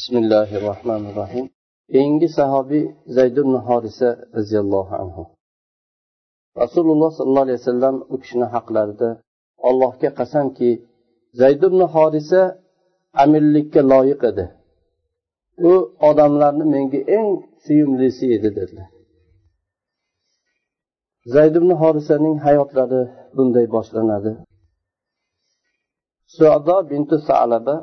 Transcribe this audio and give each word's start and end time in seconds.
bismillahi 0.00 0.56
rohmanir 0.68 1.14
rohim 1.20 1.46
keyingi 1.92 2.28
sahobiy 2.38 2.84
zayd 3.16 3.36
ibn 3.42 3.54
horisa 3.66 4.08
roziyallohu 4.36 4.92
anhu. 5.02 5.22
Rasululloh 6.62 7.10
sollallohu 7.18 7.46
alayhi 7.46 7.60
vasallam 7.62 7.96
u 8.14 8.16
kishini 8.22 8.46
haqlarida 8.54 9.08
allohga 9.68 10.10
qasamki 10.18 10.70
zayd 11.40 11.60
ibn 11.68 11.80
horisa 11.94 12.40
amirlikka 13.22 13.80
loyiq 13.92 14.20
edi. 14.30 14.46
U 15.70 15.72
odamlarni 16.08 16.64
menga 16.74 17.00
eng 17.16 17.28
suyumlisi 17.64 18.24
edi 18.36 18.48
dedilar. 18.58 18.88
Zayd 21.34 21.54
ibn 21.60 21.70
horisaning 21.80 22.36
hayotlari 22.46 23.02
bunday 23.36 23.66
boshlanadi. 23.74 24.32
Suado 26.36 26.76
bintu 26.90 27.16
salaba 27.28 27.74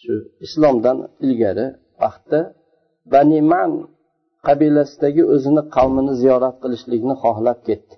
shu 0.00 0.14
islomdan 0.46 0.98
ilgari 1.26 1.66
vaqtda 2.02 2.40
baniman 3.14 3.70
qabilasidagi 4.46 5.22
o'zini 5.34 5.62
qavmini 5.76 6.12
ziyorat 6.22 6.56
qilishlikni 6.62 7.14
xohlab 7.22 7.58
ketdi. 7.68 7.94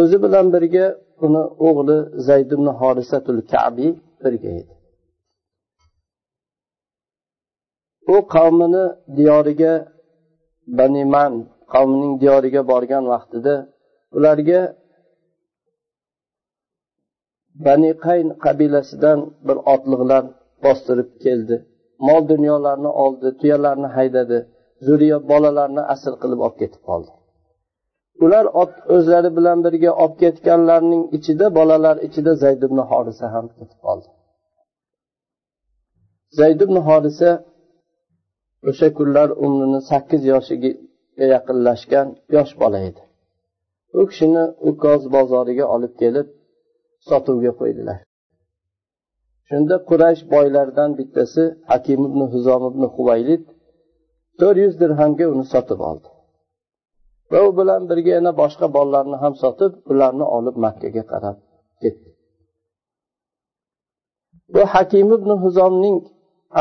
O'zi 0.00 0.16
bilan 0.24 0.46
birga 0.54 0.86
uni 1.26 1.42
o'g'li 1.68 1.98
zayd 2.26 2.48
ibn 2.56 2.68
horisatul 2.80 3.40
kabi 3.52 3.88
birga 4.24 4.50
edi 4.60 4.76
u 8.14 8.16
qavmini 8.34 8.84
diyoriga 9.18 9.74
baniman 10.78 11.32
qavmining 11.72 12.14
diyoriga 12.22 12.62
borgan 12.70 13.04
vaqtida 13.12 13.54
ularga 14.16 14.60
bani 17.66 17.90
qayn 18.06 18.28
qabilasidan 18.44 19.18
bir 19.46 19.56
otliqlar 19.74 20.24
bostirib 20.64 21.10
keldi. 21.24 21.56
Mol 22.06 22.22
dunyolarni 22.32 22.90
oldi 23.04 23.28
tuyalarni 23.40 23.88
haydadi. 23.96 24.38
Zurriyot 24.86 25.24
bolalarni 25.32 25.82
asir 25.94 26.14
qilib 26.22 26.40
olib 26.46 26.58
ketib 26.62 26.82
qoldi. 26.88 27.10
Ular 28.24 28.44
o'zlari 28.94 29.30
bilan 29.38 29.58
birga 29.66 29.92
olib 30.02 30.16
ketganlarning 30.22 31.02
ichida 31.16 31.46
bolalar 31.58 31.96
ichida 32.06 32.32
zayd 32.42 32.60
ibn 32.68 32.78
horisa 32.90 33.26
ham 33.34 33.46
ketib 33.58 33.80
qoldi. 33.86 34.08
Zayd 36.38 36.60
ibn 36.66 36.76
horisa 36.88 37.30
o'sha 38.70 38.88
kunlar 38.98 39.28
umrini 39.44 39.80
sakkiz 39.90 40.22
yoshiga 40.32 40.70
yaqinlashgan 41.34 42.08
yosh 42.36 42.52
bola 42.62 42.78
edi. 42.88 43.02
U 43.98 44.00
kishini 44.10 44.44
ukoz 44.70 45.02
bozoriga 45.16 45.64
olib 45.74 45.92
kelib 46.02 46.26
sotuvga 47.08 47.52
qo'ydilar. 47.60 47.98
Shunda 49.48 49.76
quraysh 49.90 50.22
boylaridan 50.34 50.90
bittasi 50.98 51.42
hakim 51.70 52.00
ibn 52.08 52.20
huzom 52.32 52.62
ibn 52.70 52.82
huvaylid 52.96 53.44
to'rt 54.40 54.58
yuz 54.64 54.74
dirhamga 54.82 55.24
uni 55.34 55.44
sotib 55.52 55.80
oldi. 55.90 56.08
Va 57.32 57.38
u 57.48 57.50
bilan 57.58 57.82
birga 57.90 58.10
yana 58.18 58.32
boshqa 58.42 58.66
bolalarni 58.76 59.16
ham 59.22 59.34
sotib 59.42 59.72
ularni 59.92 60.26
olib 60.36 60.56
makkaga 60.64 61.02
qarab 61.12 61.36
ketdi. 61.82 62.08
Bu 64.54 64.62
hakim 64.74 65.08
ibn 65.18 65.30
huzomning 65.44 65.98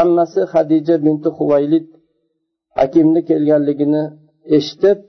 ammasi 0.01 0.41
hadija 0.53 0.95
binti 1.05 1.29
huvaylid 1.37 1.87
hakimni 2.79 3.21
kelganligini 3.29 4.03
eshitib 4.57 4.99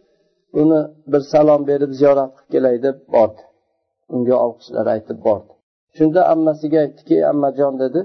uni 0.61 0.81
bir 1.13 1.23
salom 1.33 1.63
berib 1.71 1.93
ziyorat 2.01 2.33
qilib 2.37 2.51
kelay 2.53 2.77
deb 2.87 2.97
bordi. 3.15 3.43
Unga 4.15 4.37
olqishlar 4.47 4.87
aytib 4.95 5.19
bordi. 5.29 5.53
Shunda 5.97 6.21
ammasiga 6.35 6.79
aytdiki 6.85 7.17
ammajon 7.33 7.75
dedi. 7.83 8.01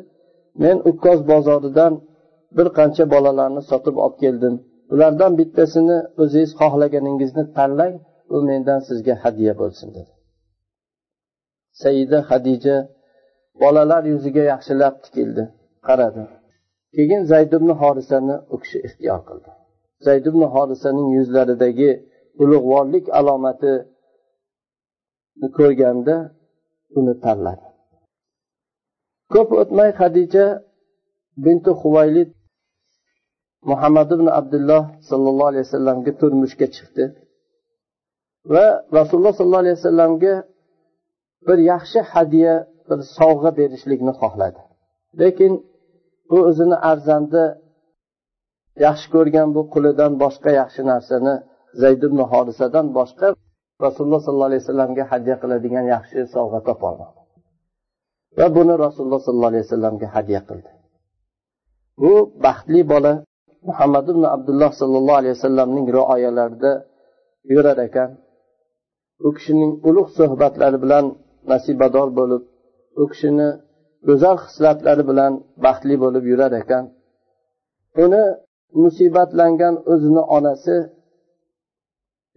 Men 0.63 0.77
ukkoz 0.89 1.19
bozoridan 1.31 1.93
bir 2.57 2.67
qancha 2.77 3.03
bolalarni 3.13 3.61
sotib 3.71 3.95
olib 4.05 4.17
keldim. 4.23 4.55
Ulardan 4.93 5.31
bittasini 5.39 5.97
o'zingiz 6.21 6.51
xohlaganingizni 6.61 7.43
tanlang 7.57 7.95
u 8.35 8.37
mendan 8.49 8.79
sizga 8.87 9.15
hadya 9.23 9.53
bo'lsin 9.61 9.87
dedi. 9.97 10.11
Saida 11.81 12.19
hadija 12.29 12.75
bolalar 13.61 14.03
yuziga 14.13 14.43
yaxshilab 14.53 14.95
tikildi 15.03 15.43
qaradi. 15.87 16.23
Keyin 16.95 17.21
zayd 17.31 17.51
ibn 17.57 17.69
horisani 17.81 18.35
u 18.53 18.55
kishi 18.63 18.77
ixtiyor 18.87 19.19
qildi. 19.27 19.49
Zayd 20.05 20.25
ibn 20.31 20.41
horisaning 20.53 21.09
yuzlaridagi 21.17 21.91
ulug'vorlik 22.43 23.05
alomatini 23.19 25.47
ko'rganda 25.57 26.15
uni 26.99 27.13
tanladi. 27.25 27.65
Ko'p 29.33 29.49
o'tmay 29.61 29.89
hadicha 29.99 30.45
binti 31.45 31.71
huvaylid 31.81 32.29
muhammad 33.69 34.09
ibn 34.17 34.27
abdulloh 34.39 34.83
sollallohu 35.09 35.49
alayhi 35.51 35.65
vasallamga 35.67 36.11
turmushga 36.21 36.67
chiqdi. 36.75 37.05
Va 38.53 38.65
rasululloh 38.99 39.33
sollallohu 39.37 39.63
alayhi 39.65 39.77
vasallamga 39.79 40.33
bir 41.47 41.59
yaxshi 41.71 41.99
hadya 42.13 42.53
bir 42.89 42.99
sovg'a 43.17 43.51
berishlikni 43.59 44.13
xohladi. 44.21 44.61
Lekin 45.21 45.53
u 46.35 46.37
o'zini 46.49 46.77
arzandi 46.91 47.43
yaxshi 48.85 49.07
ko'rgan 49.15 49.47
bu 49.55 49.61
qulidan 49.73 50.11
boshqa 50.23 50.49
yaxshi 50.61 50.81
narsani 50.91 51.33
zayd 51.81 52.01
ibn 52.07 52.19
horisadan 52.31 52.87
boshqa 52.99 53.27
rasululloh 53.85 54.21
sollallohu 54.25 54.49
alayhi 54.51 54.63
vasallamga 54.65 55.03
hadya 55.11 55.35
qiladigan 55.41 55.85
yaxshi 55.95 56.19
sovg'a 56.35 56.59
topolmadi. 56.69 57.20
Va 58.37 58.47
buni 58.57 58.73
rasululloh 58.85 59.21
sollallohu 59.25 59.51
alayhi 59.53 59.65
vasallamga 59.67 60.07
hadya 60.15 60.39
qildi. 60.49 60.71
Bu 62.01 62.13
baxtli 62.45 62.81
bola 62.93 63.13
muhammad 63.69 64.05
ibn 64.13 64.23
abdulloh 64.35 64.71
sollallohu 64.81 65.19
alayhi 65.21 65.35
vasallamning 65.37 65.85
rioyalarida 65.97 66.71
yurar 67.53 67.77
ekan. 67.87 68.09
U 69.27 69.29
kishining 69.35 69.71
ulug' 69.89 70.09
suhbatlari 70.17 70.77
bilan 70.83 71.05
nasibador 71.51 72.07
bo'lib 72.19 72.43
u 73.01 73.03
kishini 73.11 73.49
go'zal 74.07 74.37
hislatlari 74.45 75.03
bilan 75.09 75.33
baxtli 75.65 75.95
bo'lib 76.03 76.23
yurar 76.31 76.51
ekan. 76.61 76.83
Uni 78.03 78.23
musibatlangan 78.83 79.75
o'zini 79.91 80.23
onasi 80.37 80.75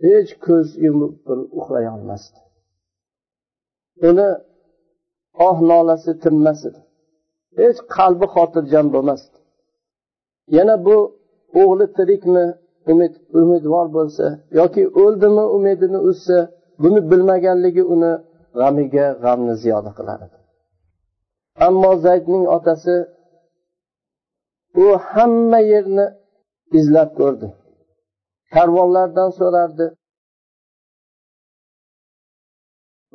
hech 0.06 0.30
ko'z 0.46 0.66
yumib 0.84 1.12
uxlay 1.58 1.86
olmasdi. 1.94 2.38
Uni 4.08 4.28
oh 5.46 5.56
nolasi 5.70 6.12
tinmas 6.22 6.60
edi. 6.68 6.80
Hech 7.60 7.78
qalbi 7.96 8.26
xotirjam 8.34 8.86
bo'lmasdi. 8.94 9.36
Yana 10.56 10.74
bu 10.86 10.96
o'g'li 11.60 11.86
tirikmi 11.98 12.44
umid 12.92 13.14
umidvor 13.40 13.86
bo'lsa 13.96 14.26
yoki 14.60 14.82
o'ldimi 15.02 15.44
umidini 15.56 15.98
uzsa 16.10 16.38
buni 16.82 17.00
bilmaganligi 17.10 17.82
uni 17.94 18.12
g'amiga 18.58 19.06
g'amni 19.22 19.54
ziyoda 19.62 19.90
qilar 19.98 20.18
edi. 20.26 20.36
Ammo 21.66 21.90
zaydning 22.06 22.44
otasi 22.56 22.96
u 24.84 24.86
hamma 25.10 25.60
yerni 25.72 26.06
izlab 26.78 27.10
ko'rdi. 27.20 27.48
Karvonlardan 28.54 29.30
so'rardi 29.40 29.86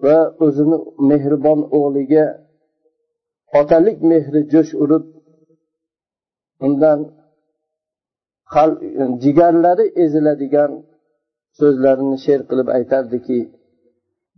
va 0.05 0.19
o'zini 0.45 0.79
mehribon 1.11 1.61
o'g'liga 1.79 2.27
otalik 3.61 3.99
mehri 4.11 4.41
jo'sh 4.53 4.73
urib 4.83 5.05
undan 6.67 7.01
jigarlari 9.23 9.87
eziladigan 10.05 10.73
so'zlarini 11.59 12.17
she'r 12.25 12.41
qilib 12.49 12.69
aytardiki 12.79 13.41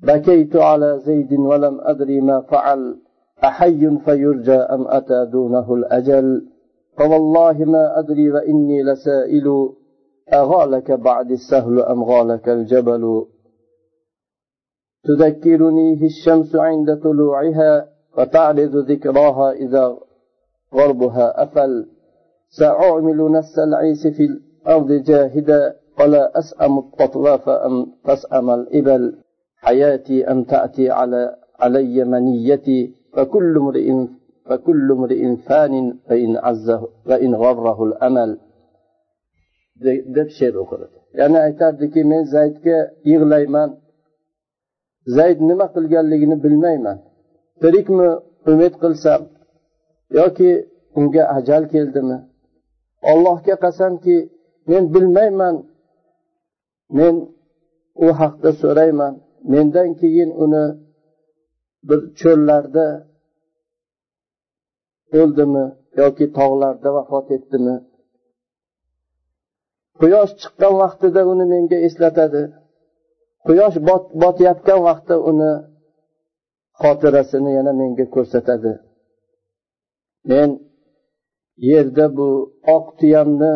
بكيت 0.02 0.56
على 0.56 0.98
زيد 0.98 1.32
ولم 1.32 1.80
أدري 1.80 2.20
ما 2.20 2.40
فعل 2.40 2.96
أحي 3.44 3.98
فيرجى 4.04 4.52
أم 4.74 4.82
أتى 4.88 5.20
دونه 5.32 5.74
الأجل 5.74 6.46
فوالله 6.98 7.64
ما 7.64 7.98
أدري 7.98 8.30
وإني 8.30 8.82
لسائل 8.82 9.68
أغالك 10.32 10.92
بعد 10.92 11.30
السهل 11.30 11.80
أم 11.80 12.04
غالك 12.04 12.48
الجبل 12.48 13.24
تذكرنيه 15.03 16.05
الشمس 16.05 16.55
عند 16.55 16.99
طلوعها 17.03 17.87
وتعرض 18.17 18.75
ذكراها 18.91 19.51
إذا 19.51 19.97
غربها. 20.73 21.43
أفل 21.43 21.85
سأعمل 22.49 23.31
نس 23.31 23.59
العيس 23.59 24.07
في 24.07 24.23
الأرض 24.25 24.91
جاهدا 24.91 25.75
ولا 25.99 26.39
أسأم 26.39 26.79
التطواف 26.79 27.49
أم 27.49 27.93
تسأم 28.05 28.49
الإبل. 28.49 29.15
حياتي 29.57 30.31
أم 30.31 30.43
تأتي 30.43 30.89
على 30.89 31.35
علي 31.59 32.03
منيتي 32.03 32.95
فكل 33.13 33.57
امرئ 33.57 34.07
فكل 34.45 34.91
امرئ 34.91 35.35
فان 35.35 35.97
فإن 36.07 36.37
عزه 36.37 36.87
فإن 37.05 37.35
غره 37.35 37.83
الأمل. 37.83 38.37
deb 40.15 40.29
she'r 40.37 40.55
o'qidi 40.63 40.87
ya'ni 41.19 41.39
aytardiki 41.47 42.01
men 42.11 42.23
zaydga 42.35 42.77
yig'layman 43.11 43.69
zayd 45.17 45.39
nima 45.49 45.65
qilganligini 45.75 46.37
bilmayman. 46.43 46.97
Tirikmi 47.61 48.09
umid 48.51 48.73
qilsam 48.81 49.21
yoki 50.19 50.51
unga 50.99 51.23
ajal 51.37 51.63
keldimi? 51.73 52.17
Allohga 53.11 53.55
qasamki 53.63 54.17
men 54.69 54.83
bilmayman. 54.93 55.55
Men 56.97 57.15
u 58.05 58.07
haqda 58.19 58.49
so'rayman. 58.61 59.13
Mendan 59.51 59.89
keyin 60.01 60.31
uni 60.43 60.65
bir 61.87 61.99
cho'llarda 62.19 62.87
o'ldimi 65.19 65.65
yoki 66.01 66.25
tog'larda 66.37 66.89
vafot 66.97 67.27
etdimi? 67.37 67.75
Quyosh 69.99 70.33
chiqqan 70.41 70.73
vaqtida 70.81 71.21
uni 71.31 71.45
menga 71.53 71.77
eslatadi. 71.87 72.43
Quyosh 73.45 73.77
botayotgan 74.21 74.79
vaqtda 74.87 75.15
uni 75.29 75.51
xotirasini 76.81 77.51
yana 77.57 77.71
menga 77.79 78.05
ko'rsatadi. 78.15 78.73
Men 80.29 80.49
yerda 81.69 82.05
bu 82.17 82.29
oq 82.75 82.85
tuyamni 82.99 83.53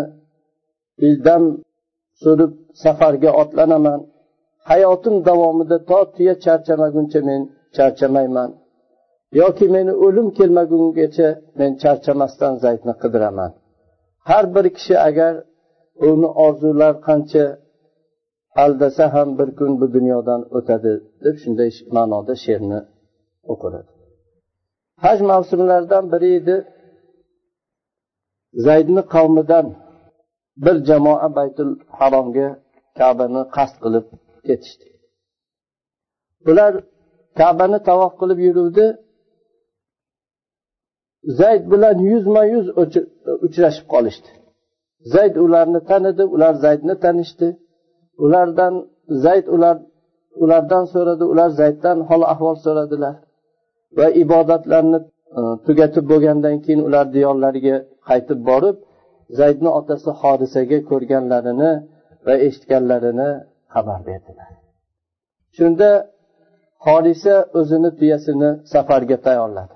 ildam 1.07 1.43
surib 2.21 2.51
safarga 2.83 3.31
otlanaman. 3.41 3.99
Hayotim 4.69 5.15
davomida 5.27 5.77
to 5.89 5.99
tuya 6.15 6.35
charchamaguncha 6.45 7.19
men 7.29 7.41
charchamayman. 7.77 8.49
Yoki 9.41 9.65
meni 9.75 9.93
o'lim 10.05 10.27
kelmagungacha 10.37 11.29
men 11.59 11.71
charchamasdan 11.81 12.53
zaydni 12.63 12.93
qidiraman. 13.01 13.51
Har 14.29 14.45
bir 14.55 14.65
kishi 14.77 14.95
agar 15.09 15.33
uni 16.09 16.29
orzular 16.45 16.93
qancha 17.07 17.43
aldasa 18.63 19.05
ham 19.13 19.29
bir 19.39 19.49
kun 19.59 19.71
bu 19.81 19.85
dunyodan 19.95 20.41
o'tadi 20.57 20.93
deb 21.25 21.35
shunday 21.43 21.69
ma'noda 21.95 22.33
she'rni 22.43 22.79
o'qiladi. 23.51 23.91
Haj 25.03 25.19
mavsumlaridan 25.31 26.05
biri 26.13 26.29
edi 26.39 26.55
zaydni 28.67 29.01
qavmidan 29.13 29.65
bir 30.65 30.75
jamoa 30.89 31.27
baytul 31.37 31.71
haromga 31.97 32.49
kabani 32.99 33.41
qasd 33.55 33.75
qilib 33.83 34.05
ketishdi. 34.47 34.87
Ular 36.49 36.73
kabani 37.39 37.79
tavof 37.89 38.13
qilib 38.21 38.39
yuruvdi. 38.47 38.85
Zayd 41.39 41.63
bilan 41.73 41.97
yuzma 42.11 42.43
yuz 42.53 42.65
uchrashib 43.45 43.85
qolishdi. 43.93 44.29
Zayd 45.13 45.35
ularni 45.45 45.81
tanidi 45.89 46.23
ular 46.35 46.53
zaydni 46.65 46.95
tanishdi. 47.05 47.47
Ulardan 48.23 48.73
zayd 49.25 49.45
ular 49.55 49.77
ulardan 50.43 50.83
so'radi 50.93 51.23
ular 51.33 51.49
zayddan 51.61 51.97
hol 52.09 52.21
ahvol 52.33 52.55
so'radilar 52.65 53.15
va 53.97 54.07
ibodatlarni 54.23 54.99
e, 55.39 55.41
tugatib 55.65 56.05
bo'lgandan 56.11 56.55
keyin 56.65 56.81
ular 56.87 57.05
diyorlariga 57.15 57.75
qaytib 58.09 58.39
borib 58.49 58.77
zaydni 59.39 59.69
otasi 59.79 60.09
hodisaga 60.21 60.77
ko'rganlarini 60.89 61.71
va 62.25 62.33
eshitganlarini 62.45 63.29
xabar 63.73 63.99
berdilar. 64.09 64.49
Shunda 65.57 65.89
hodisa 66.87 67.35
o'zini 67.59 67.89
tuyasini 67.99 68.49
safarga 68.73 69.17
tayyorladi 69.25 69.75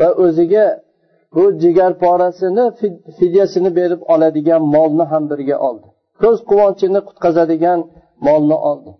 va 0.00 0.08
o'ziga 0.24 0.66
bu 1.34 1.44
jigar 1.62 1.92
porasini 2.04 2.64
fidyasini 3.18 3.70
berib 3.78 4.00
oladigan 4.12 4.62
molni 4.74 5.04
ham 5.12 5.24
birga 5.30 5.56
oldi. 5.68 5.88
Ko'z 6.20 6.38
quvonchini 6.50 7.00
qutqazadigan 7.08 7.80
molni 8.26 8.56
oldi. 8.70 8.92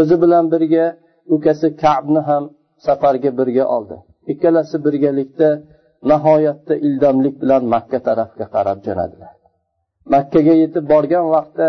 O'zi 0.00 0.16
bilan 0.22 0.44
birga 0.52 0.86
ukasi 1.34 1.68
kabni 1.82 2.20
ham 2.28 2.44
safarga 2.86 3.30
birga 3.40 3.64
oldi. 3.76 3.96
Ikkalasi 4.32 4.76
birgalikda 4.86 5.48
nihoyatda 6.10 6.74
ildamlik 6.86 7.34
bilan 7.42 7.62
makka 7.74 7.98
tarafga 8.08 8.46
qarab 8.54 8.78
jo'nadilar. 8.86 9.32
Makkaga 10.14 10.54
yetib 10.62 10.84
borgan 10.92 11.26
vaqtda 11.34 11.68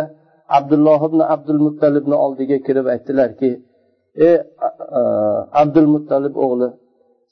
abdulloh 0.58 1.00
ibn 1.10 1.20
abdul 1.34 1.62
muttalibni 1.68 2.16
oldiga 2.26 2.58
kirib 2.66 2.86
aytdilarki 2.94 3.52
ey 4.28 4.36
abdul 5.62 5.90
muttalib 5.96 6.36
o'g'li 6.46 6.68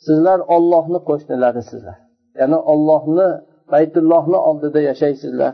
sizlar 0.06 0.40
ollohni 0.56 1.00
qo'shnilarisizlar. 1.10 1.98
Ya'ni 2.40 2.60
ollohni 2.74 3.28
baytullohni 3.74 4.40
oldida 4.50 4.80
yashaysizlar. 4.90 5.54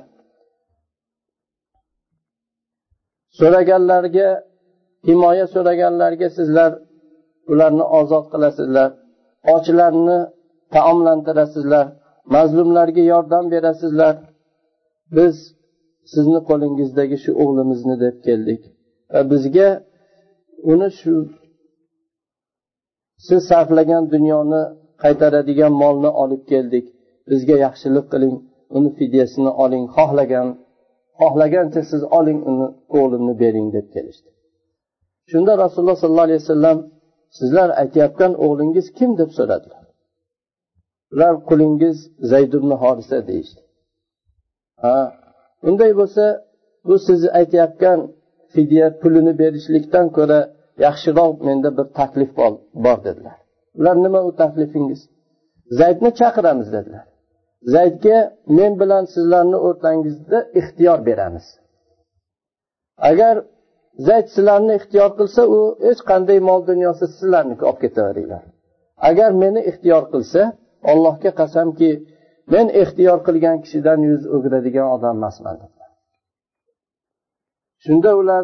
So'raganlarga 3.39 4.29
himoya 5.07 5.45
so'raganlarga 5.53 6.27
sizlar 6.37 6.71
ularni 7.51 7.85
ozod 7.99 8.25
qilasizlar 8.33 8.89
ochlarni 9.55 10.19
taomlantirasizlar 10.75 11.85
mazlumlarga 12.35 13.03
yordam 13.13 13.45
berasizlar. 13.53 14.15
Biz 15.17 15.35
sizni 16.13 16.39
qo'lingizdagi 16.49 17.17
shu 17.23 17.31
o'g'limizni 17.43 17.95
deb 18.05 18.15
keldik 18.27 18.61
va 19.13 19.21
bizga 19.31 19.69
uni 20.71 20.89
shu 20.99 21.13
siz 23.27 23.41
sarflagan 23.49 24.03
dunyoni 24.13 24.61
qaytaradigan 25.03 25.73
molni 25.81 26.09
olib 26.23 26.43
keldik. 26.51 26.85
Bizga 27.31 27.55
yaxshilik 27.65 28.05
qiling 28.13 28.35
uni 28.77 28.89
fidyasini 28.97 29.51
oling 29.63 29.85
xohlagan 29.95 30.47
xohlagancha 31.19 31.81
siz 31.91 32.01
oling 32.17 32.39
uni 32.49 32.67
o'g'limni 32.97 33.33
bering 33.43 33.67
deb 33.77 33.87
kelishdi. 33.95 34.29
Shunda 35.31 35.53
rasululloh 35.63 35.97
sollallohu 36.03 36.27
alayhi 36.29 36.41
vasallam 36.43 36.77
sizlar 37.37 37.69
aytayotgan 37.81 38.31
o'g'lingiz 38.45 38.85
kim 38.97 39.11
deb 39.21 39.29
so'radilar. 39.37 39.83
Ular 41.13 41.33
qulingiz 41.49 41.97
zayd 42.31 42.51
ibn 42.59 42.71
horisa 42.81 43.17
deyishdi. 43.29 43.61
Ha 44.83 44.97
unday 45.69 45.91
bo'lsa 45.99 46.25
bu 46.87 46.95
siz 47.07 47.21
aytayotgan 47.39 47.99
fidya 48.53 48.85
pulini 49.01 49.33
berishlikdan 49.41 50.07
ko'ra 50.17 50.39
yaxshiroq 50.85 51.33
menda 51.47 51.69
bir 51.77 51.87
taklif 51.99 52.31
bor 52.85 52.97
dedilar. 53.07 53.37
Ular 53.79 53.95
nima 54.05 54.19
u 54.29 54.31
taklifingiz? 54.41 55.01
Zaydni 55.79 56.09
chaqiramiz 56.19 56.67
dedilar. 56.75 57.05
Zaydga 57.73 58.17
men 58.57 58.71
bilan 58.81 59.03
sizlarni 59.13 59.57
o'rtangizda 59.67 60.39
ixtiyor 60.59 60.99
beramiz. 61.07 61.45
Agar 63.09 63.35
zayd 64.07 64.27
sizlarni 64.35 64.73
ixtiyor 64.79 65.11
qilsa 65.19 65.41
u 65.57 65.59
hech 65.87 66.01
qanday 66.09 66.39
mol 66.49 66.61
dunyosi 66.71 67.05
sizlarniki 67.17 67.63
olib 67.69 67.79
ketaveringlar. 67.85 68.43
Agar 69.09 69.31
meni 69.43 69.61
ixtiyor 69.69 70.03
qilsa 70.13 70.41
allohga 70.91 71.31
qasamki 71.41 71.91
men 72.53 72.67
ixtiyor 72.81 73.19
qilgan 73.27 73.57
kishidan 73.63 73.99
yuz 74.09 74.21
o'giradigan 74.35 74.87
odam 74.95 75.15
emasman. 75.19 75.57
Shunda 77.83 78.11
ular 78.21 78.43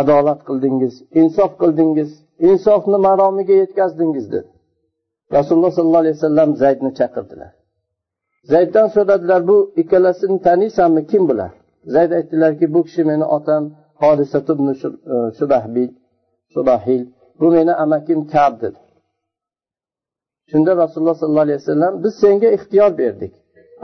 adolat 0.00 0.40
qildingiz 0.48 0.94
insof 1.20 1.52
qildingiz 1.62 2.10
insofni 2.48 2.98
maromiga 3.06 3.54
yetkazdingiz 3.62 4.26
dedi. 4.34 4.51
Rasululloh 5.36 5.72
sollallohu 5.76 6.02
alayhi 6.04 6.16
vasallam 6.18 6.50
zaydni 6.62 6.90
chaqirdilar. 6.98 7.52
Zayddan 8.52 8.86
so'radilar 8.94 9.40
bu 9.50 9.56
ikkalasini 9.82 10.38
taniysanmi? 10.46 11.02
Kim 11.10 11.22
bular? 11.28 11.52
Zayd 11.94 12.10
aytdilarki 12.18 12.74
bu 12.74 12.80
kishi 12.86 13.02
meni 13.10 13.24
otam 13.36 13.62
subahil 16.54 17.02
e, 17.02 17.06
bu 17.40 17.46
meni 17.56 17.72
amakim 17.84 18.20
kab 18.26 18.54
dedi. 18.62 18.78
Shunda 20.50 20.76
rasululloh 20.76 21.14
sollallohu 21.14 21.46
alayhi 21.48 21.60
vasallam 21.62 22.04
biz 22.04 22.14
senga 22.22 22.48
ixtiyor 22.56 22.98
berdik. 22.98 23.32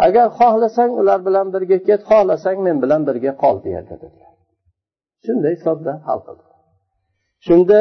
Agar 0.07 0.27
xohlasang 0.39 0.93
ular 1.01 1.27
bilan 1.27 1.47
birga 1.55 1.79
ket 1.89 2.01
xohlasang 2.11 2.59
men 2.67 2.77
bilan 2.83 3.03
birga 3.09 3.33
qol 3.43 3.57
bu 3.65 3.69
yerda 3.77 3.95
dedilar. 4.03 4.33
Shunday 5.25 5.55
sodda 5.65 5.93
hal 6.07 6.21
qildi. 6.27 6.45
Shunda 7.47 7.81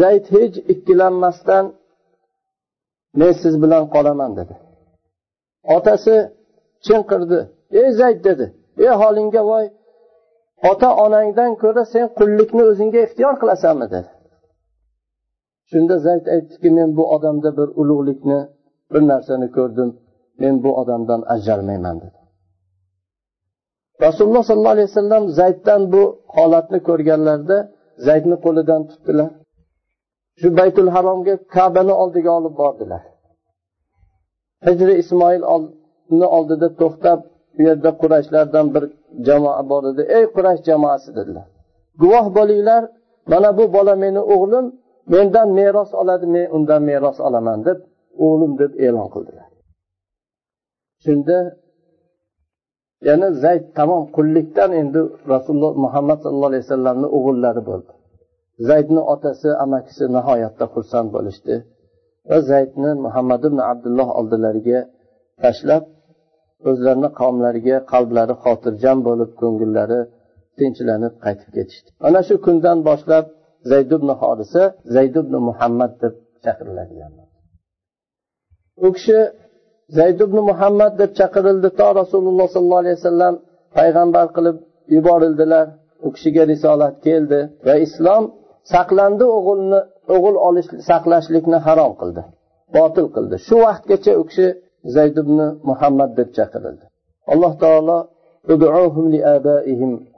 zayd 0.00 0.24
hech 0.36 0.56
ikkilanmasdan 0.72 1.64
men 3.20 3.32
siz 3.42 3.54
bilan 3.62 3.84
qolaman 3.94 4.32
dedi. 4.38 4.54
Otasi 5.76 6.16
chinqirdi 6.86 7.38
ey 7.80 7.90
zayd 8.00 8.18
dedi. 8.28 8.46
Ey 8.84 8.92
holingga 9.02 9.42
voy 9.50 9.66
ota 10.70 10.88
onangdan 11.04 11.52
ko'ra 11.62 11.84
sen 11.94 12.06
qullikni 12.18 12.62
o'zingga 12.70 13.00
ixtiyor 13.06 13.34
qilasanmi 13.40 13.86
dedi. 13.94 14.10
Shunda 15.70 15.96
zayd 16.06 16.24
aytdiki 16.34 16.68
men 16.78 16.88
bu 16.96 17.04
odamda 17.14 17.50
bir 17.58 17.68
ulug'likni 17.80 18.40
bir 18.92 19.02
narsani 19.10 19.48
ko'rdim. 19.56 19.90
Men 20.42 20.54
bu 20.64 20.70
odamdan 20.80 21.20
ajralmayman 21.34 21.96
dedi. 22.04 22.18
Rasululloh 24.06 24.44
sollallohu 24.48 24.76
alayhi 24.76 24.88
vasallam 24.92 25.24
zayddan 25.28 25.82
bu 25.92 26.02
holatni 26.36 26.78
ko'rganlarida 26.88 27.58
zaydni 28.06 28.36
qo'lidan 28.44 28.82
tutdilar. 28.90 29.30
Shu 30.40 30.48
baytul 30.58 30.88
haromga 30.94 31.34
kabani 31.54 31.94
oldiga 32.02 32.30
olib 32.38 32.54
bordilar. 32.62 33.02
Hijri 34.66 34.94
ismoilni 35.02 36.26
oldida 36.36 36.68
to'xtab 36.80 37.18
bu 37.56 37.60
yerda 37.68 37.90
qurashlardan 38.00 38.66
bir 38.74 38.84
jamoa 39.26 39.62
bor 39.70 39.82
edi. 39.90 40.02
Ey 40.16 40.24
qurash 40.36 40.60
jamoasi 40.68 41.10
dedilar. 41.18 41.46
Guvoh 42.00 42.26
bo'linglar 42.36 42.82
mana 43.32 43.50
bu 43.58 43.64
bola 43.76 43.94
meni 44.04 44.22
o'g'lim 44.34 44.66
mendan 45.12 45.48
meros 45.58 45.90
oladi 46.00 46.26
men 46.34 46.46
undan 46.56 46.82
meros 46.90 47.18
olaman 47.26 47.58
deb 47.68 47.78
o'g'lim 48.24 48.52
deb 48.60 48.72
e'lon 48.86 49.08
qildilar. 49.14 49.48
Shunda 51.04 51.38
yana 53.08 53.28
zayd 53.42 53.64
tamom 53.78 54.02
qullikdan 54.16 54.70
endi 54.80 55.00
rasululloh 55.32 55.72
muhammad 55.84 56.18
sallallohu 56.22 56.50
alayhi 56.52 56.64
vasallamni 56.66 57.08
o'g'illari 57.16 57.62
bo'ldi. 57.70 57.92
Zaydni 58.68 59.02
otasi 59.14 59.48
amakisi 59.64 60.04
nihoyatda 60.16 60.64
xursand 60.74 61.08
bo'lishdi 61.14 61.54
va 62.30 62.38
zaydni 62.50 62.90
muhammad 63.04 63.42
ibn 63.48 63.58
abdulloh 63.72 64.08
oldilariga 64.18 64.80
tashlab 65.42 65.84
o'zlarini 66.70 67.10
qavmlariga 67.20 67.76
qalblari 67.92 68.34
xotirjam 68.44 68.98
bo'lib 69.08 69.30
ko'ngillari 69.40 70.00
tinchlanib 70.58 71.14
qaytib 71.24 71.50
ketishdi. 71.56 71.88
Ana 72.06 72.20
shu 72.28 72.34
kundan 72.46 72.78
boshlab 72.88 73.24
zayd 73.70 73.90
ibn 73.98 74.08
hodisa 74.20 74.62
zayd 74.94 75.14
ibn 75.22 75.34
muhammad 75.48 75.92
deb 76.02 76.14
chaqiriladigan 76.44 77.12
u 78.86 78.88
kishi 78.96 79.18
zayd 79.98 80.18
ibn 80.26 80.38
muhammad 80.50 80.92
deb 81.00 81.10
chaqirildi 81.20 81.68
to 81.80 81.88
rasululloh 82.00 82.46
sollallohu 82.54 82.82
alayhi 82.84 82.98
vasallam 83.00 83.34
payg'ambar 83.78 84.26
qilib 84.36 84.56
yuborildilar. 84.96 85.66
U 86.06 86.08
kishiga 86.14 86.44
risolat 86.52 86.94
keldi 87.06 87.40
va 87.66 87.74
islom 87.86 88.24
saqlandi 88.72 89.24
o'g'ilni 89.36 89.80
o'g'il 90.14 90.36
olish 90.48 90.68
saqlashlikni 90.90 91.58
harom 91.66 91.92
qildi. 92.00 92.22
Botil 92.76 93.06
qildi. 93.14 93.36
Shu 93.46 93.56
vaqtgacha 93.66 94.12
u 94.20 94.22
kishi 94.28 94.46
zayd 94.96 95.16
ibn 95.22 95.38
muhammad 95.68 96.10
deb 96.18 96.28
chaqirildi. 96.38 96.84
Alloh 97.32 97.52
taolo 97.64 97.98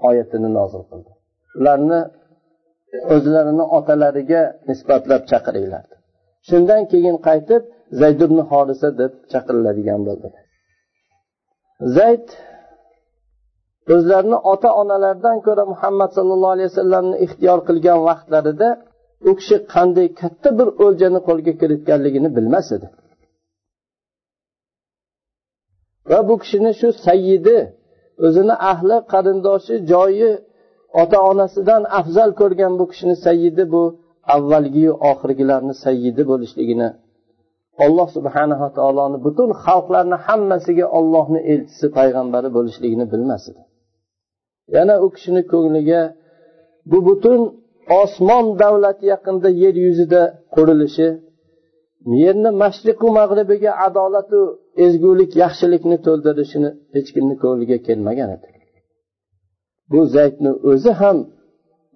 oyatini 0.08 0.48
nozil 0.58 0.82
qildi. 0.90 1.10
Ularni 1.58 2.00
o'zlarini 3.14 3.64
otalariga 3.78 4.42
nisbatlab 4.68 5.22
chaqiringlar. 5.30 5.84
Shundan 6.48 6.82
keyin 6.92 7.16
qaytib 7.28 7.62
zayd 8.00 8.20
ibn 8.26 8.38
horisa 8.50 8.88
deb 9.00 9.12
chaqiriladigan 9.32 10.00
bo'ldi. 10.08 10.28
Zayd 11.96 12.26
o'zlarini 13.92 14.38
ota 14.52 14.70
onalaridan 14.80 15.38
ko'ra 15.46 15.64
muhammad 15.72 16.10
sallallohu 16.16 16.54
alayhi 16.56 16.70
vasallamni 16.72 17.16
ixtiyor 17.24 17.58
qilgan 17.68 17.98
vaqtlarida 18.08 18.68
u 19.28 19.30
kishi 19.38 19.56
qanday 19.74 20.08
katta 20.20 20.48
bir 20.58 20.68
o'ljani 20.84 21.20
qo'lga 21.28 21.52
kiritganligini 21.60 22.28
bilmas 22.36 22.68
edi. 22.76 22.86
Va 26.10 26.18
bu 26.28 26.34
kishini 26.42 26.72
shu 26.80 26.88
sayyidi 27.06 27.58
o'zini 28.26 28.54
ahli 28.72 28.96
qarindoshi 29.12 29.74
joyi 29.92 30.30
ota 31.02 31.18
onasidan 31.30 31.82
afzal 32.00 32.30
ko'rgan 32.40 32.72
bu 32.80 32.84
kishini 32.90 33.16
sayyidi 33.26 33.64
bu 33.74 33.82
avvalgiyu 34.36 34.92
oxirgilarni 35.10 35.74
sayyidi 35.84 36.22
bo'lishligini 36.30 36.88
alloh 37.84 38.08
subhanava 38.16 38.68
taoloni 38.78 39.18
butun 39.26 39.50
xalqlarni 39.64 40.16
hammasiga 40.26 40.86
ollohni 40.98 41.40
elchisi 41.52 41.86
payg'ambari 41.98 42.48
bo'lishligini 42.56 43.06
bilmas 43.12 43.44
edi. 43.52 43.62
Yana 44.76 44.94
u 45.04 45.06
kishini 45.14 45.42
ko'ngliga 45.52 46.02
bu 46.90 46.98
butun 47.06 47.40
osmon 48.02 48.44
davlati 48.62 49.04
yaqinda 49.12 49.48
yer 49.62 49.74
yuzida 49.86 50.22
qurilishi 50.54 51.08
yerni 52.22 52.50
mashriqu 52.62 53.06
mag'ribiga 53.18 53.72
adolatu 53.86 54.40
ezgulik 54.84 55.32
yaxshilikni 55.42 55.96
to'ldirishini 56.06 56.70
hech 56.94 57.08
kimni 57.14 57.34
ko'ngliga 57.42 57.78
kelmagan 57.86 58.30
edi 58.36 58.48
bu 59.90 60.00
zaydni 60.16 60.50
o'zi 60.70 60.92
ham 61.00 61.18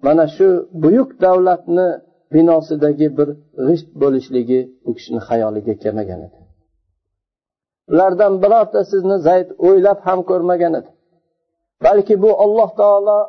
mana 0.05 0.25
shu 0.35 0.47
buyuk 0.83 1.09
davlatni 1.25 1.87
binosidagi 2.33 3.07
bir 3.17 3.29
g'isht 3.67 3.89
bo'lishligi 4.01 4.59
u 4.89 4.91
kishini 4.97 5.21
xayoliga 5.29 5.73
kelmagan 5.83 6.19
edi 6.27 6.37
ulardan 7.91 8.33
birorta 8.43 8.81
sizni 8.91 9.17
zayd 9.27 9.49
o'ylab 9.67 9.99
ham 10.07 10.19
ko'rmagan 10.29 10.73
edi 10.79 10.89
balki 11.85 12.15
bu 12.23 12.31
alloh 12.43 12.69
taolo 12.81 13.19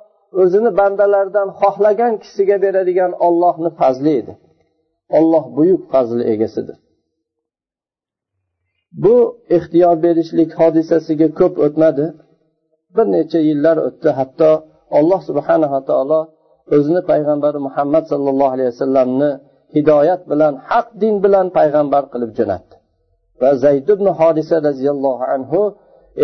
o'zini 0.42 0.70
bandalaridan 0.80 1.48
xohlagan 1.60 2.12
kishiga 2.22 2.56
beradigan 2.64 3.12
ollohni 3.26 3.70
fazli 3.80 4.12
edi. 4.20 4.32
Olloh 5.18 5.44
buyuk 5.56 5.82
fazli 5.92 6.22
egasidir. 6.32 6.78
Bu 9.04 9.16
ixtiyor 9.56 9.96
berishlik 10.04 10.50
hodisasiga 10.60 11.28
ko'p 11.38 11.54
o'tmadi. 11.66 12.06
Bir 12.96 13.06
necha 13.16 13.40
yillar 13.48 13.76
o'tdi. 13.88 14.08
Hatto 14.18 14.50
alloh 14.98 15.20
subhanava 15.28 15.80
taolo 15.88 16.20
o'zini 16.76 17.02
payg'ambari 17.10 17.58
muhammad 17.66 18.04
sollallohu 18.12 18.52
alayhi 18.56 18.70
vasallamni 18.74 19.30
hidoyat 19.74 20.22
bilan 20.30 20.54
haq 20.70 20.88
din 21.02 21.14
bilan 21.24 21.46
payg'ambar 21.58 22.02
qilib 22.12 22.32
jo'natdi. 22.38 22.74
Va 23.40 23.50
zayd 23.64 23.86
ibn 23.94 24.06
hodisa 24.20 24.56
roziyallohu 24.68 25.24
anhu 25.34 25.60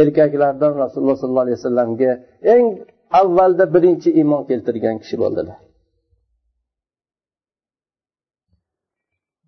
erkaklardan 0.03 0.73
rasululloh 0.83 1.17
sollallohu 1.21 1.47
alayhi 1.47 1.59
vasallamga 1.61 2.11
eng 2.55 2.65
avvalda 3.21 3.65
birinchi 3.75 4.09
iymon 4.21 4.43
keltirgan 4.49 4.97
kishi 5.03 5.17
bo'ldilar. 5.23 5.59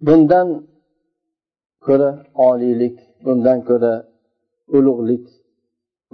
Bundan 0.06 0.48
ko'ra 1.86 2.10
oliylik 2.48 2.96
bundan 3.24 3.58
ko'ra 3.68 3.94
ulug'lik 4.76 5.24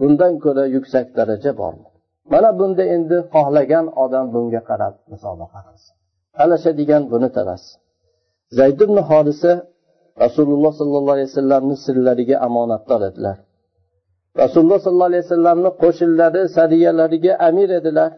bundan 0.01 0.33
ko'ra 0.45 0.65
yuksak 0.77 1.07
daraja 1.19 1.53
bormi? 1.61 1.89
Mana 2.33 2.51
bunda 2.59 2.85
endi 2.97 3.17
xohlagan 3.35 3.87
odam 4.05 4.27
bunga 4.35 4.61
qarab 4.71 4.95
musobaqa 5.13 5.61
qilsin. 5.67 5.95
Talashadigan 6.37 7.03
buni 7.13 7.29
talasin 7.37 7.79
zayd 8.59 8.79
ibn 8.87 8.97
hodisa 9.11 9.53
rasululloh 10.25 10.73
sollallohu 10.81 11.15
alayhi 11.17 11.31
vasallamni 11.33 11.77
sirlariga 11.87 12.37
omonatdor 12.47 13.01
edilar. 13.11 13.37
Rasululloh 14.43 14.79
sollallohu 14.85 15.11
alayhi 15.13 15.25
vasallamni 15.27 15.71
qo'shinlari 15.83 16.43
sariyalariga 16.57 17.33
amir 17.49 17.69
edilar. 17.81 18.11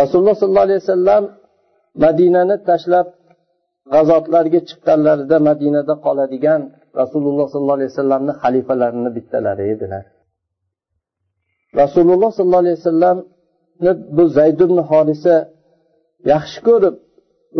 Rasululloh 0.00 0.34
sollallohu 0.40 0.66
alayhi 0.68 0.82
vasallam 0.84 1.22
madinani 2.04 2.56
tashlab 2.68 3.06
g'azotlarga 3.92 4.60
chiqqanlarida 4.68 5.36
madinada 5.48 5.94
qoladigan 6.06 6.60
rasululloh 7.00 7.46
sollallohu 7.52 7.78
alayhi 7.78 7.92
vasallamni 7.94 8.32
xalifalarini 8.42 9.10
bittalari 9.16 9.64
edilar. 9.74 10.04
Rasululloh 11.82 12.30
sollallohu 12.36 12.64
alayhi 12.64 12.78
vasallamni 12.80 13.92
bu 14.16 14.24
zayd 14.36 14.58
ibn 14.66 14.78
yaxshi 16.32 16.60
ko'rib 16.68 16.94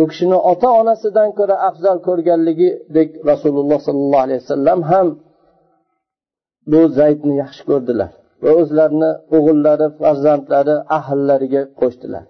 u 0.01 0.03
kishini 0.09 0.37
ota 0.51 0.69
onasidan 0.81 1.29
ko'ra 1.39 1.55
afzal 1.69 1.97
ko'rganligidek 2.07 3.09
rasululloh 3.31 3.79
sollallohu 3.87 4.23
alayhi 4.25 4.41
vasallam 4.43 4.79
ham 4.91 5.07
bu 6.71 6.79
zaydni 6.99 7.33
yaxshi 7.43 7.63
ko'rdilar 7.69 8.11
va 8.43 8.51
o'zlarini 8.61 9.11
o'g'illari 9.35 9.87
farzandlari 9.99 10.75
ahllariga 10.97 11.63
qo'shdilar. 11.79 12.25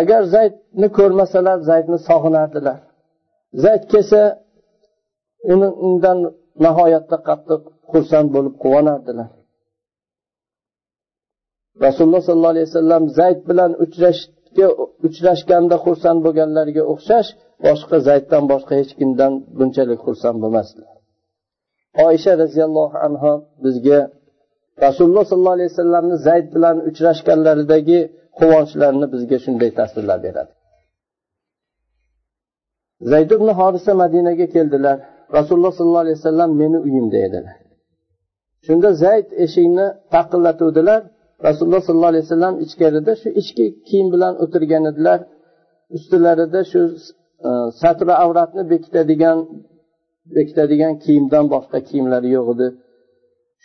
Agar 0.00 0.22
zaydni 0.34 0.88
ko'rmasalar 0.98 1.58
zaydni 1.70 1.98
sog'inardilar. 2.08 2.78
Zayd 3.64 3.82
kelsa 3.92 4.20
uni 5.52 5.68
undan 5.86 6.18
nihoyatda 6.64 7.16
qattiq 7.28 7.62
xursand 7.92 8.28
bo'lib 8.34 8.54
quvonardilar. 8.64 9.28
Rasululloh 11.86 12.22
sollallohu 12.28 12.54
alayhi 12.54 12.68
vasallam 12.70 13.04
zayd 13.18 13.40
bilan 13.48 13.70
uchrashga 13.84 14.68
uchrashganda 15.06 15.76
xursand 15.84 16.18
bo'lganlariga 16.26 16.82
o'xshash 16.92 17.28
boshqa 17.66 17.96
zayddan 18.08 18.42
boshqa 18.52 18.72
hech 18.80 18.92
kimdan 19.00 19.32
bunchalik 19.58 20.00
xursand 20.06 20.38
bo'lmasdilar. 20.42 20.93
Oysha 22.06 22.32
roziyallohu 22.42 22.96
anhu 23.06 23.32
bizga 23.64 24.00
rasululloh 24.84 25.24
sollallohu 25.30 25.56
alayhi 25.58 25.70
vasallamni 25.72 26.16
zayd 26.26 26.46
bilan 26.54 26.76
uchrashganlaridagi 26.88 27.98
quvonchlarini 28.38 29.06
bizga 29.14 29.38
shunday 29.44 29.70
tasvirlab 29.80 30.20
beradi. 30.26 30.52
Zayd 33.10 33.30
ibn 33.36 33.48
hodisa 33.60 33.92
madinaga 34.02 34.46
keldilar. 34.54 34.98
Rasululloh 35.36 35.72
sollallohu 35.78 36.04
alayhi 36.06 36.18
vasallam 36.20 36.50
meni 36.62 36.78
uyimda 36.86 37.18
edilar. 37.26 37.56
Shunda 38.66 38.88
zayd 39.04 39.28
eshikni 39.44 39.86
taqillatuvdilar. 40.14 41.00
Rasululloh 41.46 41.82
sollallohu 41.86 42.12
alayhi 42.14 42.26
vasallam 42.26 42.54
ichkarida 42.64 43.12
shu 43.22 43.28
ichki 43.40 43.66
kiyim 43.86 44.08
bilan 44.14 44.34
o'tirgan 44.44 44.84
edilar. 44.90 45.20
Ustilarida 45.96 46.60
shu 46.72 46.82
e, 47.48 47.50
satri 47.80 48.12
avratni 48.24 48.62
bekitadigan 48.72 49.38
bekitadigan 50.36 50.94
kiyimdan 51.04 51.44
boshqa 51.54 51.78
kiyimlari 51.88 52.28
yo'q 52.36 52.46
edi. 52.54 52.66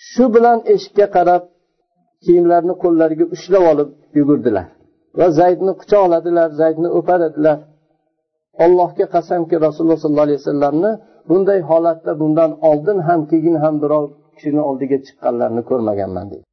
Shu 0.10 0.24
bilan 0.36 0.60
eshikka 0.74 1.06
qarab 1.16 1.44
kiyimlarini 2.26 2.76
qo'llariga 2.84 3.26
ushlab 3.36 3.64
olib 3.72 3.90
yugurdilar 4.20 4.68
va 5.20 5.28
zaydni 5.40 5.74
quchoqladilar 5.80 6.48
zaydni 6.62 6.90
o'paradilar. 6.98 7.58
Allohga 8.66 9.06
qasamki 9.16 9.56
rasululloh 9.66 10.00
sollallohu 10.04 10.28
alayhi 10.28 10.42
vasallamni 10.44 10.92
bunday 11.30 11.60
holatda 11.70 12.12
bundan 12.22 12.52
oldin 12.70 12.98
ham 13.08 13.22
keyin 13.32 13.56
ham 13.64 13.76
birov 13.84 14.06
kishini 14.36 14.62
oldiga 14.70 14.98
chiqqanlarini 15.06 15.64
ko'rmaganman 15.70 16.26
deydi. 16.32 16.46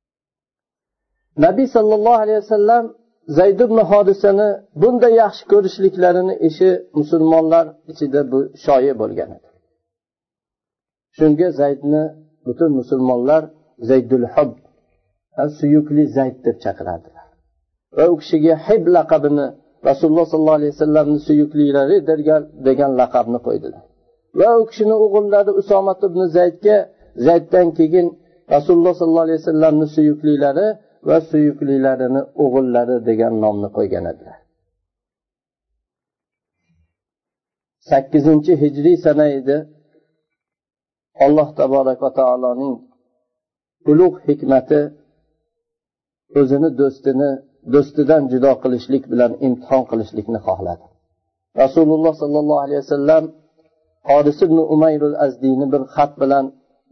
Nabiy 1.44 1.66
sollallohu 1.76 2.18
alayhi 2.24 2.40
vasallam 2.44 2.84
zayd 3.38 3.58
ibn 3.66 3.78
hodisani 3.90 4.48
bunday 4.82 5.12
yaxshi 5.22 5.44
ko'rishliklarini 5.52 6.34
ishi 6.48 6.70
musulmonlar 6.98 7.66
ichida 7.92 8.20
bu 8.32 8.38
shoyi 8.64 8.92
bo'lgan 9.02 9.30
edi. 9.36 9.46
Shunga 11.16 11.48
zaydni 11.60 12.02
butun 12.46 12.70
musulmonlar 12.80 13.42
zaydul 13.88 14.26
hub 14.34 14.52
suyukli 15.60 16.04
zayd 16.16 16.36
deb 16.46 16.56
chaqirardilar. 16.64 17.26
Va 17.96 18.04
u 18.12 18.14
kishiga 18.20 18.54
hib 18.66 18.84
laqabini 18.96 19.46
rasululloh 19.88 20.26
sollallohu 20.32 20.58
alayhi 20.60 20.72
vasallamni 20.76 21.18
suyuklilari 21.28 21.96
degan 22.68 22.90
laqabni 23.00 23.38
qo'ydilar. 23.46 23.82
Va 24.40 24.50
u 24.60 24.62
kishini 24.70 24.96
o'g'illari 25.04 25.52
usomat 25.60 26.00
ibn 26.08 26.20
zaydga 26.36 26.76
zayddan 27.26 27.66
keyin 27.78 28.06
rasululloh 28.54 28.94
sollallohu 29.00 29.26
alayhi 29.28 29.40
vasallamni 29.42 29.86
suyuklilari 29.96 30.66
va 31.08 31.18
suyuklilarini 31.30 32.22
o'g'illari 32.44 32.96
degan 33.08 33.34
nomni 33.44 33.68
qo'ygan 33.76 34.04
edilar. 34.12 34.38
Sakkizinchi 37.90 38.52
hijriy 38.62 38.96
sana 39.06 39.26
edi. 39.38 39.56
Alloh 41.24 41.48
taboraka 41.58 42.08
taoloning 42.18 42.74
ulug' 43.90 44.18
hikmati 44.28 44.80
o'zini 46.40 46.68
do'stini 46.80 47.30
do'stidan 47.74 48.22
judo 48.32 48.52
qilishlik 48.62 49.04
bilan 49.12 49.32
imtihon 49.46 49.82
qilishlikni 49.90 50.38
xohladi. 50.46 50.84
Rasululloh 51.62 52.14
sollallohu 52.22 52.60
alayhi 52.66 52.80
vasallam 52.84 53.24
hodis 54.10 54.38
ibn 54.46 54.58
umayrul 54.74 55.16
azdiyni 55.26 55.66
bir 55.72 55.82
xat 55.94 56.12
bilan 56.22 56.44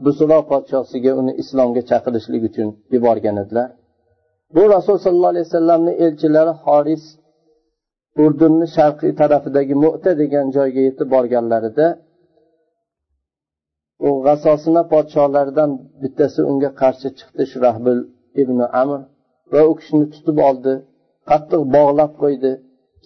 busuro 0.04 0.38
podshosiga 0.50 1.12
uni 1.20 1.32
islomga 1.42 1.82
chaqirishlik 1.90 2.42
uchun 2.48 2.68
yuborgan 2.94 3.36
edilar. 3.42 3.68
Bu 4.54 4.62
rasul 4.74 4.96
sollallohu 5.04 5.32
alayhi 5.34 5.46
vasallamni 5.48 5.92
elchilari 6.04 6.52
horis 6.64 7.04
urdunni 8.24 8.66
sharqiy 8.76 9.12
tarafidagi 9.20 9.74
mo'ta 9.84 10.10
degan 10.22 10.46
joyga 10.56 10.80
yetib 10.88 11.08
borganlarida 11.14 11.86
u 14.06 14.08
g'asosina 14.24 14.82
podsholaridan 14.92 15.70
bittasi 16.02 16.40
unga 16.50 16.70
qarshi 16.80 17.08
chiqdi 17.18 17.44
shurahbil 17.52 18.00
ibn 18.42 18.58
amr 18.82 19.00
va 19.52 19.60
u 19.70 19.72
kishini 19.78 20.06
tutib 20.14 20.38
oldi 20.48 20.74
qattiq 21.30 21.62
bog'lab 21.76 22.12
qo'ydi 22.22 22.52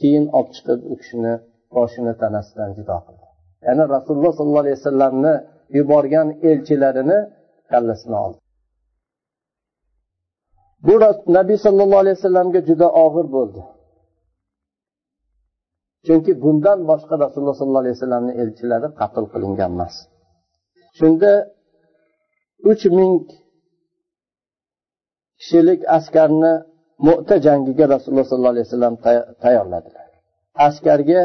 keyin 0.01 0.25
olib 0.39 0.51
chiqib 0.57 0.81
u 0.93 0.95
kishini 1.01 1.35
boshini 1.77 2.13
tanasidan 2.23 2.71
judo 2.79 2.99
qildi. 3.07 3.27
Ya'ni 3.67 3.85
rasululloh 3.95 4.33
sollallohu 4.39 4.65
alayhi 4.65 4.79
vasallamni 4.81 5.35
yuborgan 5.77 6.29
elchilarini 6.51 7.19
kallasini 7.71 8.17
oldi. 8.25 8.39
Bu 10.87 10.95
nabiy 11.39 11.59
sollallohu 11.67 12.03
alayhi 12.05 12.17
vasallamga 12.19 12.61
juda 12.69 12.89
og'ir 13.05 13.27
bo'ldi. 13.37 13.61
Chunki 16.07 16.33
bundan 16.43 16.79
boshqa 16.91 17.15
rasululloh 17.25 17.57
sollallohu 17.61 17.85
alayhi 17.85 17.97
vasallamni 17.99 18.33
elchilari 18.43 18.89
qatl 19.01 19.25
qilingan 19.33 19.71
emas. 19.77 19.95
Shunda 20.99 21.33
uch 22.71 22.85
ming 22.97 23.15
kishilik 25.39 25.81
askarni 25.97 26.53
mo'ta 27.07 27.37
jangiga 27.47 27.85
rasululloh 27.95 28.27
sollallohu 28.31 28.55
alayhi 28.55 28.69
vasallam 28.69 28.95
tayyorladilar. 29.45 30.09
Askarga 30.67 31.23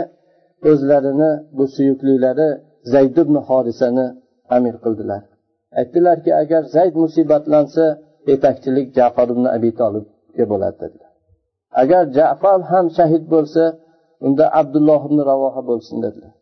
o'zlarini 0.70 1.32
bu 1.58 1.64
suyuklilari 1.76 2.50
zayd 2.94 3.16
ibn 3.24 3.36
hodisani 3.48 4.06
amir 4.56 4.76
qildilar. 4.84 5.22
Aytdilarki 5.80 6.32
agar 6.42 6.64
zayd 6.76 6.94
musibatlansa 7.04 7.86
yetakchilik 8.32 8.88
jafar 8.98 9.28
ibn 9.34 9.46
abi 9.56 9.72
tolibga 9.80 10.46
bo'ladi 10.52 10.78
dedilar. 10.84 11.12
Agar 11.82 12.04
jafar 12.18 12.60
ham 12.72 12.86
shahid 12.98 13.24
bo'lsa 13.34 13.64
unda 14.26 14.46
abdulloh 14.60 15.02
ibn 15.10 15.20
ravoha 15.32 15.62
bo'lsin 15.70 15.98
dedilar. 16.06 16.34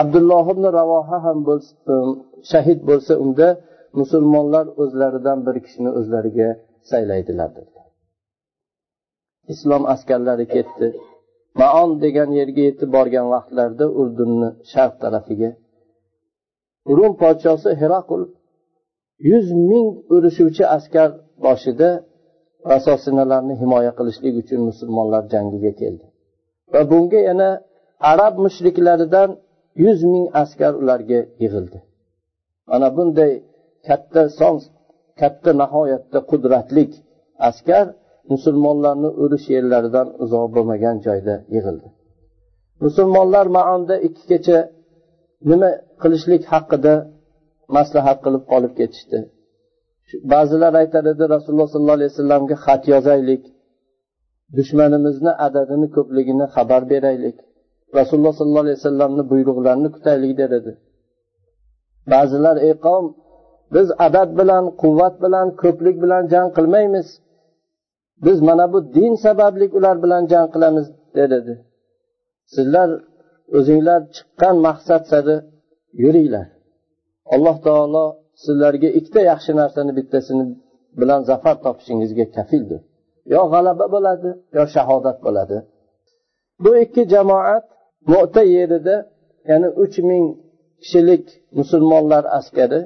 Abdulloh 0.00 0.46
ibn 0.54 0.64
ravoha 0.78 1.18
ham 1.26 1.38
um, 1.48 2.10
shahid 2.50 2.80
bo'lsa 2.88 3.12
unda 3.24 3.48
musulmonlar 4.00 4.66
o'zlaridan 4.82 5.38
bir 5.46 5.56
kishini 5.64 5.90
o'zlariga 5.98 6.48
saylaydilar 6.90 7.50
dedi. 7.58 7.70
Islom 9.52 9.82
askarlari 9.94 10.46
ketdi. 10.54 10.86
Maon 11.60 11.90
degan 12.04 12.30
yerga 12.38 12.62
yetib 12.68 12.90
borgan 12.96 13.26
vaqtlarida 13.34 13.86
urdunni 14.00 14.48
sharq 14.72 14.94
tarafiga 15.02 15.50
rum 16.96 17.12
podshosi 17.22 17.70
herakul 17.82 18.22
yuz 19.30 19.46
ming 19.70 19.88
urushuvchi 20.14 20.64
askar 20.76 21.08
boshida 21.46 21.90
rasosinalarni 22.72 23.54
himoya 23.62 23.92
qilishlik 23.98 24.34
uchun 24.42 24.60
musulmonlar 24.68 25.22
jangiga 25.32 25.72
keldi. 25.80 26.06
Va 26.72 26.80
bunga 26.90 27.20
yana 27.28 27.50
arab 28.12 28.34
mushriklaridan 28.44 29.30
yuz 29.84 30.00
ming 30.12 30.26
askar 30.42 30.72
ularga 30.82 31.20
yig'ildi. 31.42 31.78
Mana 32.70 32.88
bunday 32.96 33.32
katta 33.88 34.22
son 34.38 34.54
katta 35.20 35.50
nihoyatda 35.62 36.18
qudratlik 36.30 36.90
askar 37.48 37.86
musulmonlarni 38.32 39.10
urush 39.22 39.46
yerlaridan 39.54 40.08
uzoq 40.24 40.46
bo'lmagan 40.54 40.96
joyda 41.06 41.34
yig'ildi. 41.54 41.88
Musulmonlar 42.84 43.46
maonda 43.58 43.94
ikki 44.06 44.24
kecha 44.32 44.58
nima 45.50 45.70
qilishlik 46.02 46.42
haqida 46.52 46.94
maslahat 47.76 48.18
qilib 48.24 48.44
qolib 48.52 48.72
ketishdi. 48.80 49.18
Ba'zilar 50.32 50.72
aytar 50.82 51.04
edi 51.12 51.24
rasululloh 51.34 51.68
sollallohu 51.74 51.98
alayhi 51.98 52.12
vasallamga 52.12 52.56
xat 52.66 52.82
yozaylik 52.94 53.42
dushmanimizni 54.56 55.32
adadini 55.46 55.88
ko'pligini 55.96 56.46
xabar 56.54 56.82
beraylik. 56.92 57.36
Rasululloh 57.94 58.32
sollallohu 58.38 58.64
alayhi 58.66 58.78
vasallamni 58.80 59.22
buyruqlarini 59.30 59.88
kutaylik 59.96 60.32
der 60.40 60.50
edi. 60.50 60.72
Ba'zilar 62.12 62.56
ey 62.66 62.74
qavm 62.86 63.06
biz 63.74 63.88
adad 64.06 64.30
bilan 64.40 64.64
quvvat 64.82 65.14
bilan 65.24 65.46
ko'plik 65.62 65.96
bilan 66.04 66.22
jang 66.32 66.48
qilmaymiz. 66.56 67.08
Biz 68.24 68.38
mana 68.48 68.66
bu 68.72 68.78
din 68.94 69.14
sababli 69.26 69.66
ular 69.78 69.96
bilan 70.04 70.22
jang 70.32 70.48
qilamiz 70.54 70.86
der 71.16 71.30
edi. 71.40 71.54
Sizlar 72.54 72.88
o'zinglar 73.58 74.00
chiqqan 74.14 74.56
maqsad 74.66 75.02
sari 75.10 75.36
yuringlar. 76.02 76.46
Alloh 77.34 77.56
taolo 77.66 78.04
sizlarga 78.44 78.88
ikkita 78.98 79.20
yaxshi 79.30 79.52
narsani 79.60 79.92
bittasini 79.98 80.44
bilan 81.00 81.20
zafar 81.30 81.56
topishingizga 81.64 82.26
kafildir. 82.36 82.80
Yo 83.34 83.42
g'alaba 83.52 83.86
bo'ladi 83.94 84.30
yo 84.56 84.64
shahodat 84.74 85.18
bo'ladi. 85.26 85.56
Bu 86.64 86.70
ikki 86.84 87.02
jamoat 87.14 87.66
mo'ta 88.12 88.42
yerida 88.56 88.96
ya'ni 89.50 89.68
uch 89.82 89.96
ming 90.08 90.24
kishilik 90.82 91.24
musulmonlar 91.58 92.24
askari 92.38 92.80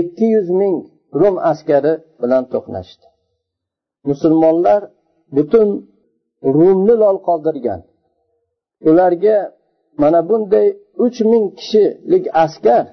ikki 0.00 0.26
yuz 0.34 0.48
ming 0.60 0.76
rum 1.20 1.36
askari 1.52 1.92
bilan 2.22 2.44
to'qnashdi. 2.52 3.06
Musulmonlar 4.10 4.80
butun 5.36 5.68
rumni 6.56 6.94
lol 7.02 7.16
qoldirgan. 7.28 7.80
Ularga 8.88 9.36
mana 10.02 10.20
bunday 10.28 10.66
uch 11.04 11.18
ming 11.30 11.44
kishilik 11.58 12.24
askar 12.44 12.84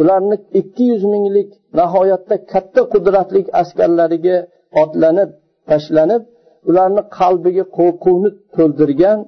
ularni 0.00 0.36
ikki 0.60 0.84
yuz 0.90 1.02
minglik 1.12 1.50
nihoyatda 1.78 2.36
katta 2.52 2.82
qudratli 2.92 3.40
askarlariga 3.62 4.36
otlanib 4.82 5.30
tashlanib 5.70 6.22
ularni 6.68 7.02
qalbiga 7.18 7.64
qo'rquvni 7.78 8.30
to'ldirgan 8.56 9.18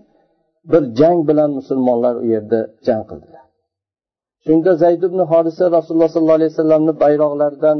bir 0.70 0.82
jang 1.00 1.20
bilan 1.28 1.50
musulmonlar 1.58 2.14
u 2.22 2.24
yerda 2.34 2.60
jang 2.86 3.02
qildilar. 3.10 3.44
Shunda 4.44 4.72
zayd 4.82 5.02
ibn 5.08 5.20
hodisa 5.32 5.64
rasululloh 5.76 6.10
sollallohu 6.14 6.38
alayhi 6.40 6.52
vasallamni 6.54 6.92
bayroqlaridan 7.04 7.78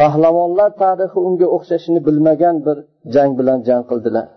pahlavonlar 0.00 0.70
tarixi 0.82 1.18
unga 1.28 1.46
o'xshashini 1.56 2.00
bilmagan 2.08 2.56
bir 2.66 2.76
jang 3.14 3.32
bilan 3.38 3.58
jang 3.68 3.84
qildilar. 3.90 4.28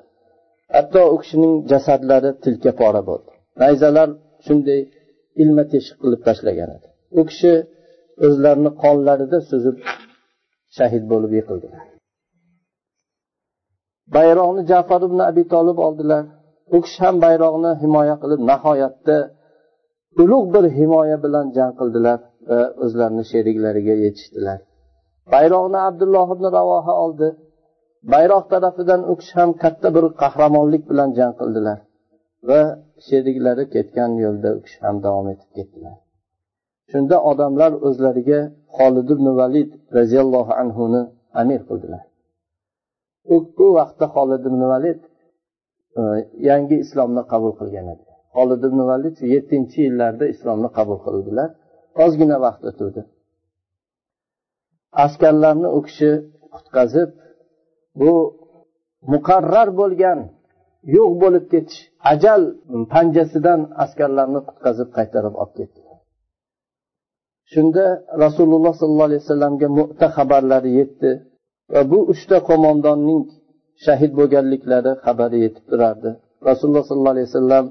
Hatto 0.75 1.01
u 1.13 1.15
kishining 1.21 1.53
jasadlari 1.71 2.31
tilka 2.43 2.71
pora 2.81 3.01
bo'ldi. 3.09 3.31
Nayzalar 3.61 4.09
shunday 4.45 4.81
ilma 5.43 5.63
teshik 5.71 5.97
qilib 6.01 6.21
tashlagan 6.27 6.69
edi. 6.77 6.87
U 7.19 7.21
kishi 7.29 7.53
o'zlarini 8.25 8.71
qonlarida 8.83 9.37
suzib 9.49 9.77
shahid 10.77 11.03
bo'lib 11.11 11.31
yiqildilar. 11.39 11.83
Bayroqni 14.15 14.61
jafar 14.71 15.01
ibn 15.07 15.19
abi 15.29 15.43
tolib 15.53 15.77
oldilar. 15.87 16.23
U 16.75 16.77
kishi 16.83 16.99
ham 17.05 17.15
bayroqni 17.25 17.71
himoya 17.81 18.15
qilib 18.21 18.41
nihoyatda 18.51 19.17
ulug' 20.21 20.49
bir 20.55 20.65
himoya 20.77 21.17
bilan 21.25 21.45
jang 21.57 21.73
qildilar 21.79 22.19
va 22.49 22.61
o'zlarini 22.83 23.23
sheriklariga 23.31 23.95
yetishdilar. 24.05 24.59
Bayroqni 25.33 25.79
abdulloh 25.89 26.27
ibn 26.35 26.45
ravoha 26.57 26.93
oldi. 27.03 27.29
Bayroq 28.13 28.45
tarafidan 28.53 29.01
u 29.11 29.13
kishi 29.19 29.33
ham 29.39 29.51
katta 29.63 29.87
bir 29.95 30.05
qahramonlik 30.21 30.83
bilan 30.91 31.09
jang 31.19 31.33
qildilar 31.39 31.79
va 32.49 32.61
sheriklari 33.07 33.63
ketgan 33.75 34.11
yo'lda 34.25 34.49
u 34.57 34.59
kishi 34.65 34.79
ham 34.85 34.95
davom 35.05 35.27
etib 35.33 35.49
ketdilar. 35.57 35.95
Shunda 36.91 37.17
odamlar 37.31 37.71
o'zlariga 37.87 38.39
holid 38.77 39.07
ibn 39.15 39.27
valid 39.39 39.69
roziyallohu 39.97 40.51
anhuni 40.61 41.01
amir 41.41 41.61
qildilar. 41.69 42.03
U 43.33 43.37
vaqtda 43.79 44.05
holid 44.15 44.43
ibn 44.49 44.61
valid 44.73 44.99
yangi 46.49 46.75
islomni 46.83 47.23
qabul 47.31 47.53
qilgan 47.59 47.87
edi. 47.93 48.05
Holid 48.37 48.61
ibn 48.69 48.79
valid 48.91 49.13
shu 49.19 49.25
yettinchi 49.35 49.79
yillarda 49.87 50.25
islomni 50.33 50.69
qabul 50.77 50.99
qildilar. 51.05 51.49
Ozgina 52.05 52.37
vaqt 52.45 52.63
o'tuvdi. 52.69 53.01
Askarlarni 55.05 55.69
u 55.77 55.79
kishi 55.87 56.11
qutqazib 56.53 57.09
bu 58.01 58.13
muqarrar 59.13 59.69
bo'lgan 59.81 60.19
yo'q 60.95 61.11
bo'lib 61.23 61.45
ketish 61.53 61.81
ajal 62.13 62.41
panjasidan 62.93 63.61
askarlarni 63.83 64.39
qutqazib 64.47 64.89
qaytarib 64.97 65.35
olib 65.41 65.53
ketdi. 65.59 65.81
Shunda 67.53 67.85
rasululloh 68.23 68.73
sollallohu 68.79 69.09
alayhi 69.09 69.23
vasallamga 69.25 69.67
mu'ta 69.79 70.07
xabarlari 70.17 70.71
yetdi 70.79 71.11
va 71.73 71.81
bu 71.91 71.99
uchta 72.13 72.37
qo'mondonning 72.49 73.21
shahid 73.85 74.11
bo'lganliklari 74.19 74.91
xabari 75.05 75.37
yetib 75.45 75.65
turardi. 75.71 76.09
Rasululloh 76.49 76.83
sollallohu 76.89 77.15
alayhi 77.15 77.29
vasallam 77.31 77.65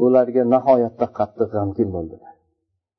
bularga 0.00 0.42
nihoyatda 0.54 1.06
qattiq 1.18 1.48
g'amgin 1.56 1.88
bo'ldilar. 1.96 2.32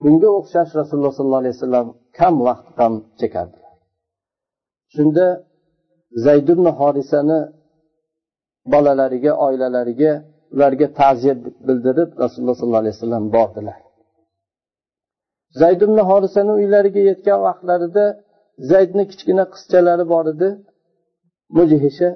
Bunga 0.03 0.29
o'xshash 0.39 0.71
rasululloh 0.79 1.13
sollallohu 1.17 1.43
alayhi 1.43 1.55
vasallam 1.57 1.87
kam 2.17 2.33
vaqt 2.47 2.67
g'am 2.77 2.93
chekardilar 3.21 3.63
shunda 4.95 5.25
zayd 6.25 6.47
ibn 6.53 6.65
horisani 6.79 7.39
bolalariga 8.73 9.31
oilalariga 9.45 10.11
ularga 10.55 10.87
ta'ziya 10.99 11.35
bildirib 11.67 12.09
rasululloh 12.23 12.55
sollallohu 12.59 12.83
alayhi 12.83 12.95
vasallam 12.97 13.25
bordilar. 13.37 13.79
Zayd 15.61 15.79
ibn 15.87 15.97
horisani 16.09 16.51
uylariga 16.59 17.01
yetgan 17.11 17.39
vaqtlarida 17.47 18.05
zaydni 18.71 19.03
kichkina 19.11 19.43
qizchalari 19.53 20.05
bor 20.13 20.25
edi. 20.33 20.49
Mujihisha 21.57 22.09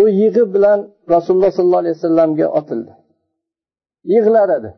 u 0.00 0.02
yig'i 0.20 0.44
bilan 0.54 0.80
rasululloh 1.14 1.50
sollallohu 1.58 1.82
alayhi 1.84 1.96
vasallamga 1.98 2.46
otildi. 2.58 2.92
Yig'lar 4.12 4.48
edi 4.58 4.70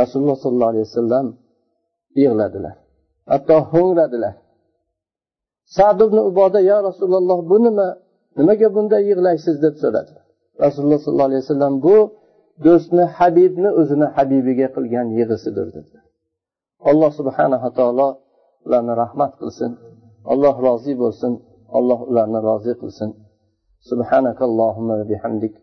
rasululloh 0.00 0.38
sollallohu 0.44 0.72
alayhi 0.74 0.86
vasallam 0.90 1.26
yig'ladilar. 2.22 2.74
Hatto 3.32 3.56
ho'ngradilar 3.72 4.34
sad 5.76 5.98
ibn 6.06 6.18
uboda 6.30 6.60
yo 6.70 6.76
rasululloh 6.88 7.38
bu 7.50 7.56
nima? 7.66 7.88
Nimaga 8.38 8.68
bunday 8.76 9.02
yig'laysiz? 9.10 9.56
deb 9.64 9.74
so'radi. 9.82 10.14
Rasululloh 10.64 11.00
sollallohu 11.04 11.30
alayhi 11.30 11.42
vasallam 11.44 11.74
bu 11.86 11.96
do'stni 12.66 13.04
habibni 13.16 13.70
o'zini 13.80 14.06
habibiga 14.16 14.68
qilgan 14.76 15.06
yig'isidir 15.18 15.68
dedilar 15.76 16.04
alloh 16.90 17.10
subhanava 17.18 17.68
taolo 17.78 18.08
ularni 18.66 18.94
rahmat 19.02 19.32
qilsin. 19.40 19.72
Alloh 20.32 20.54
rozi 20.66 20.92
bo'lsin. 21.02 21.32
Alloh 21.78 22.00
ularni 22.10 22.38
rozi 22.48 22.72
qilsin 22.82 23.10
سبحانك 23.90 24.38
اللهم 24.48 24.88
وبحمدك 25.00 25.54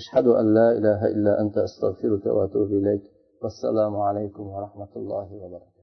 أشهد 0.00 0.26
أن 0.40 0.46
لا 0.58 0.68
إله 0.78 1.00
إلا 1.14 1.32
أنت 1.40 1.56
أستغفرك 1.68 2.24
وأتوب 2.26 2.70
إليك. 2.80 3.02
والسلام 3.42 3.96
عليكم 3.96 4.44
ورحمة 4.54 4.92
الله 4.96 5.28
وبركاته. 5.42 5.67